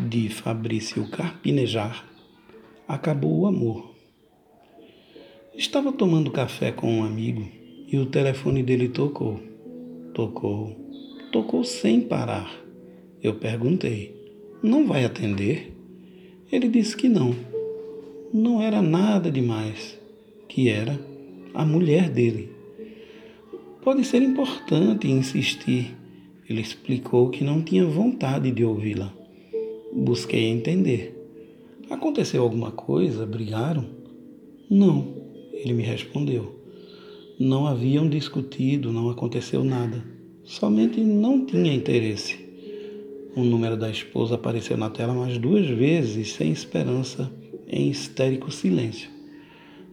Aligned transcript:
de 0.00 0.28
Fabrício 0.28 1.08
Carpinejar, 1.08 2.04
acabou 2.86 3.40
o 3.40 3.46
amor. 3.46 3.94
Estava 5.56 5.92
tomando 5.92 6.32
café 6.32 6.72
com 6.72 6.98
um 6.98 7.04
amigo 7.04 7.48
e 7.86 7.96
o 7.96 8.06
telefone 8.06 8.62
dele 8.62 8.88
tocou. 8.88 9.40
Tocou. 10.12 10.76
Tocou 11.30 11.62
sem 11.62 12.00
parar. 12.00 12.52
Eu 13.22 13.34
perguntei: 13.34 14.14
Não 14.62 14.86
vai 14.86 15.04
atender? 15.04 15.76
Ele 16.50 16.68
disse 16.68 16.96
que 16.96 17.08
não. 17.08 17.34
Não 18.32 18.60
era 18.60 18.82
nada 18.82 19.30
demais, 19.30 19.98
que 20.48 20.68
era 20.68 20.98
a 21.54 21.64
mulher 21.64 22.10
dele. 22.10 22.50
Pode 23.82 24.04
ser 24.04 24.22
importante 24.22 25.08
insistir. 25.08 25.96
Ele 26.48 26.60
explicou 26.60 27.30
que 27.30 27.44
não 27.44 27.62
tinha 27.62 27.86
vontade 27.86 28.50
de 28.50 28.64
ouvi-la. 28.64 29.23
Busquei 29.96 30.46
entender. 30.46 31.16
Aconteceu 31.88 32.42
alguma 32.42 32.72
coisa? 32.72 33.24
Brigaram? 33.24 33.86
Não, 34.68 35.14
ele 35.52 35.72
me 35.72 35.84
respondeu. 35.84 36.58
Não 37.38 37.64
haviam 37.64 38.08
discutido, 38.08 38.92
não 38.92 39.08
aconteceu 39.08 39.62
nada. 39.62 40.04
Somente 40.42 41.00
não 41.00 41.46
tinha 41.46 41.72
interesse. 41.72 42.44
O 43.36 43.44
número 43.44 43.76
da 43.76 43.88
esposa 43.88 44.34
apareceu 44.34 44.76
na 44.76 44.90
tela 44.90 45.14
mais 45.14 45.38
duas 45.38 45.68
vezes, 45.68 46.32
sem 46.32 46.50
esperança, 46.50 47.32
em 47.68 47.88
histérico 47.88 48.50
silêncio. 48.50 49.08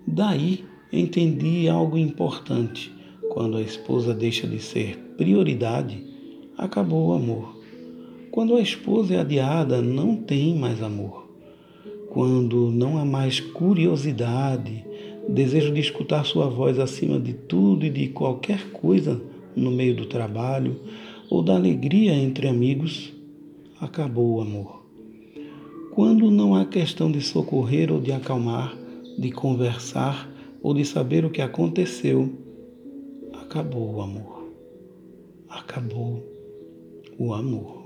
Daí 0.08 0.66
entendi 0.92 1.70
algo 1.70 1.96
importante. 1.96 2.92
Quando 3.30 3.56
a 3.56 3.62
esposa 3.62 4.16
deixa 4.16 4.48
de 4.48 4.60
ser 4.60 4.98
prioridade, 5.16 6.04
acabou 6.58 7.10
o 7.10 7.14
amor. 7.14 7.61
Quando 8.32 8.56
a 8.56 8.62
esposa 8.62 9.16
é 9.16 9.20
adiada, 9.20 9.82
não 9.82 10.16
tem 10.16 10.56
mais 10.56 10.82
amor. 10.82 11.28
Quando 12.10 12.72
não 12.72 12.98
há 12.98 13.04
mais 13.04 13.42
curiosidade, 13.42 14.86
desejo 15.28 15.74
de 15.74 15.82
escutar 15.82 16.24
sua 16.26 16.48
voz 16.48 16.80
acima 16.80 17.20
de 17.20 17.34
tudo 17.34 17.86
e 17.86 17.90
de 17.90 18.08
qualquer 18.08 18.72
coisa 18.72 19.22
no 19.54 19.70
meio 19.70 19.94
do 19.94 20.06
trabalho 20.06 20.80
ou 21.30 21.44
da 21.44 21.56
alegria 21.56 22.14
entre 22.14 22.48
amigos, 22.48 23.14
acabou 23.82 24.38
o 24.38 24.42
amor. 24.42 24.86
Quando 25.92 26.32
não 26.32 26.56
há 26.56 26.64
questão 26.64 27.12
de 27.12 27.20
socorrer 27.20 27.92
ou 27.92 28.00
de 28.00 28.14
acalmar, 28.14 28.74
de 29.18 29.30
conversar 29.30 30.32
ou 30.64 30.74
de 30.74 30.86
saber 30.86 31.26
o 31.26 31.30
que 31.30 31.42
aconteceu, 31.42 32.30
acabou 33.34 33.96
o 33.96 34.02
amor. 34.02 34.50
Acabou 35.50 36.24
o 37.18 37.34
amor. 37.34 37.81